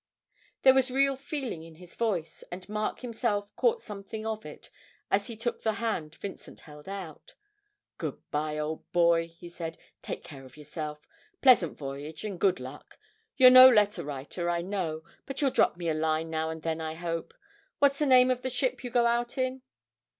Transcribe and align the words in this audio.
There 0.63 0.73
was 0.73 0.89
real 0.89 1.15
feeling 1.15 1.61
in 1.61 1.75
his 1.75 1.95
voice, 1.95 2.43
and 2.51 2.67
Mark 2.67 3.01
himself 3.01 3.55
caught 3.55 3.79
something 3.79 4.25
of 4.25 4.47
it 4.47 4.71
as 5.11 5.27
he 5.27 5.37
took 5.37 5.61
the 5.61 5.73
hand 5.73 6.15
Vincent 6.15 6.61
held 6.61 6.89
out. 6.89 7.35
'Good 7.99 8.17
bye, 8.31 8.57
old 8.57 8.91
boy,' 8.93 9.27
he 9.27 9.47
said. 9.47 9.77
'Take 10.01 10.23
care 10.23 10.43
of 10.43 10.57
yourself 10.57 11.07
pleasant 11.43 11.77
voyage 11.77 12.23
and 12.23 12.39
good 12.39 12.59
luck. 12.59 12.97
You're 13.37 13.51
no 13.51 13.69
letter 13.69 14.03
writer, 14.03 14.49
I 14.49 14.63
know, 14.63 15.03
but 15.27 15.39
you'll 15.39 15.51
drop 15.51 15.77
me 15.77 15.87
a 15.87 15.93
line 15.93 16.31
now 16.31 16.49
and 16.49 16.63
then, 16.63 16.81
I 16.81 16.95
hope. 16.95 17.35
What's 17.77 17.99
the 17.99 18.07
name 18.07 18.31
of 18.31 18.41
the 18.41 18.49
ship 18.49 18.83
you 18.83 18.89
go 18.89 19.05
out 19.05 19.37
in?' 19.37 19.61